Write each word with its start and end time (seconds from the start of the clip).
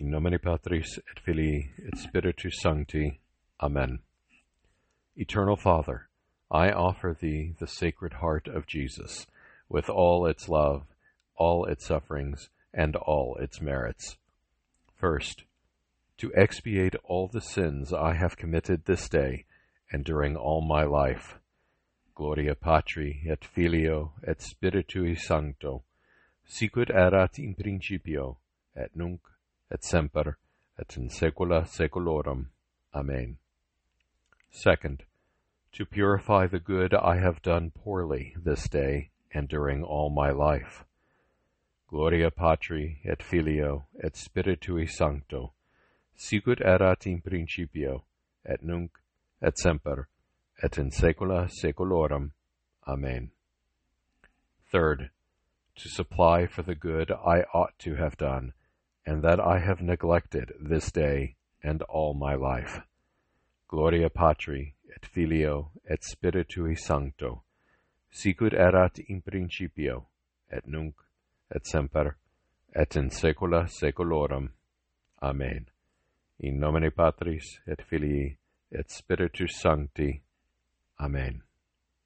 In 0.00 0.12
nomine 0.12 0.38
Patris 0.38 0.96
et 1.10 1.18
Filii 1.18 1.72
et 1.84 1.98
Spiritus 1.98 2.60
Sancti. 2.60 3.18
Amen. 3.60 3.98
Eternal 5.16 5.56
Father, 5.56 6.08
I 6.52 6.70
offer 6.70 7.16
Thee 7.18 7.56
the 7.58 7.66
Sacred 7.66 8.12
Heart 8.12 8.46
of 8.46 8.68
Jesus, 8.68 9.26
with 9.68 9.90
all 9.90 10.24
its 10.26 10.48
love, 10.48 10.84
all 11.34 11.64
its 11.64 11.84
sufferings, 11.84 12.48
and 12.72 12.94
all 12.94 13.36
its 13.40 13.60
merits. 13.60 14.16
First, 14.94 15.42
to 16.18 16.32
expiate 16.32 16.94
all 17.02 17.26
the 17.26 17.40
sins 17.40 17.92
I 17.92 18.14
have 18.14 18.36
committed 18.36 18.84
this 18.84 19.08
day 19.08 19.46
and 19.90 20.04
during 20.04 20.36
all 20.36 20.60
my 20.60 20.84
life. 20.84 21.40
Gloria 22.14 22.54
Patri 22.54 23.26
et 23.28 23.44
Filio 23.44 24.12
et 24.24 24.38
Spiritui 24.38 25.18
Sancto, 25.18 25.82
sicut 26.46 26.88
erat 26.88 27.40
in 27.40 27.56
principio, 27.56 28.38
et 28.76 28.94
nunc, 28.94 29.20
et 29.70 29.84
semper, 29.84 30.38
et 30.78 30.96
in 30.96 31.08
saecula 31.08 31.66
saeculorum. 31.66 32.46
Amen. 32.94 33.38
Second, 34.50 35.04
to 35.72 35.84
purify 35.84 36.46
the 36.46 36.58
good 36.58 36.94
I 36.94 37.18
have 37.18 37.42
done 37.42 37.70
poorly 37.70 38.34
this 38.42 38.68
day 38.68 39.10
and 39.32 39.48
during 39.48 39.84
all 39.84 40.10
my 40.10 40.30
life. 40.30 40.84
Gloria 41.88 42.30
Patri 42.30 42.98
et 43.04 43.22
Filio 43.22 43.86
et 44.02 44.14
Spiritui 44.14 44.88
Sancto, 44.88 45.52
sicut 46.16 46.60
erat 46.60 47.06
in 47.06 47.20
principio, 47.20 48.04
et 48.44 48.62
nunc, 48.62 48.90
et 49.42 49.56
semper, 49.56 50.08
et 50.62 50.76
in 50.78 50.90
saecula 50.90 51.50
saeculorum. 51.50 52.32
Amen. 52.86 53.30
Third, 54.70 55.10
to 55.76 55.88
supply 55.88 56.46
for 56.46 56.62
the 56.62 56.74
good 56.74 57.10
I 57.10 57.44
ought 57.54 57.78
to 57.80 57.94
have 57.94 58.16
done, 58.16 58.52
and 59.08 59.22
that 59.22 59.40
I 59.40 59.58
have 59.58 59.80
neglected 59.80 60.52
this 60.60 60.92
day 60.92 61.36
and 61.62 61.80
all 61.82 62.12
my 62.12 62.34
life. 62.34 62.82
Gloria 63.66 64.10
Patri 64.10 64.74
et 64.94 65.06
Filio 65.06 65.70
et 65.88 66.00
Spiritui 66.02 66.78
Sancto, 66.78 67.42
sicut 68.10 68.52
erat 68.52 68.98
in 69.08 69.22
principio, 69.22 70.08
et 70.50 70.66
nunc, 70.66 70.94
et 71.54 71.66
semper, 71.66 72.16
et 72.74 72.96
in 72.96 73.08
saecula 73.08 73.66
saeculorum. 73.68 74.50
Amen. 75.22 75.66
In 76.40 76.60
nomine 76.60 76.90
Patris 76.90 77.60
et 77.66 77.80
Filii 77.82 78.36
et 78.70 78.90
Spiritus 78.90 79.58
Sancti. 79.58 80.20
Amen. 81.00 81.47